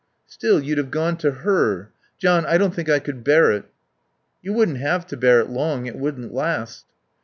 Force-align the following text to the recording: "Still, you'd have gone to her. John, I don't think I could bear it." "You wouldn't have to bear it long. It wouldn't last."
"Still, 0.25 0.59
you'd 0.59 0.79
have 0.79 0.89
gone 0.89 1.15
to 1.17 1.29
her. 1.29 1.91
John, 2.17 2.43
I 2.47 2.57
don't 2.57 2.73
think 2.73 2.89
I 2.89 2.97
could 2.97 3.23
bear 3.23 3.51
it." 3.51 3.65
"You 4.41 4.51
wouldn't 4.51 4.79
have 4.79 5.05
to 5.09 5.15
bear 5.15 5.39
it 5.41 5.51
long. 5.51 5.85
It 5.85 5.95
wouldn't 5.95 6.33
last." 6.33 6.85